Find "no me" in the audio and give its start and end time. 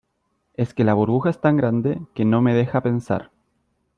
2.25-2.55